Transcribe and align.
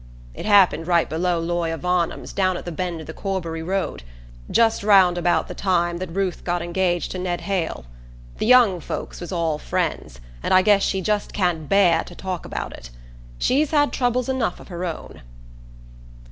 It 0.33 0.47
happened 0.47 0.87
right 0.87 1.07
below 1.07 1.39
lawyer 1.39 1.77
Varnum's, 1.77 2.33
down 2.33 2.57
at 2.57 2.65
the 2.65 2.71
bend 2.71 3.01
of 3.01 3.05
the 3.05 3.13
Corbury 3.13 3.61
road, 3.61 4.01
just 4.49 4.81
round 4.81 5.15
about 5.15 5.47
the 5.47 5.53
time 5.53 5.97
that 5.97 6.09
Ruth 6.15 6.43
got 6.43 6.63
engaged 6.63 7.11
to 7.11 7.19
Ned 7.19 7.41
Hale. 7.41 7.85
The 8.39 8.47
young 8.47 8.79
folks 8.79 9.21
was 9.21 9.31
all 9.31 9.59
friends, 9.59 10.19
and 10.41 10.55
I 10.55 10.63
guess 10.63 10.81
she 10.81 11.01
just 11.03 11.33
can't 11.33 11.69
bear 11.69 12.03
to 12.05 12.15
talk 12.15 12.45
about 12.45 12.73
it. 12.73 12.89
She's 13.37 13.69
had 13.69 13.93
troubles 13.93 14.27
enough 14.27 14.59
of 14.59 14.69
her 14.69 14.85
own." 14.85 15.21